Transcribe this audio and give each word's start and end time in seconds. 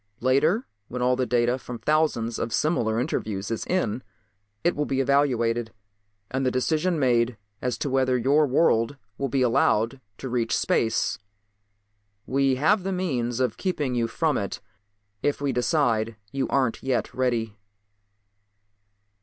Later, 0.19 0.65
when 0.87 1.03
all 1.03 1.15
the 1.15 1.27
data 1.27 1.59
from 1.59 1.77
thousands 1.77 2.39
of 2.39 2.51
similar 2.51 2.99
interviews 2.99 3.51
is 3.51 3.67
in 3.67 4.01
it 4.63 4.75
will 4.75 4.87
be 4.87 4.99
evaluated 4.99 5.71
and 6.31 6.43
the 6.43 6.49
decision 6.49 6.97
made 6.97 7.37
as 7.61 7.77
to 7.77 7.87
whether 7.87 8.17
your 8.17 8.47
world 8.47 8.97
will 9.19 9.29
be 9.29 9.43
allowed 9.43 10.01
to 10.17 10.27
reach 10.27 10.57
space. 10.57 11.19
We 12.25 12.55
have 12.55 12.81
the 12.81 12.91
means 12.91 13.39
of 13.39 13.57
keeping 13.57 13.93
you 13.93 14.07
from 14.07 14.39
it 14.39 14.59
if 15.21 15.39
we 15.39 15.53
decide 15.53 16.15
you 16.31 16.47
aren't 16.47 16.81
yet 16.81 17.13
ready." 17.13 17.55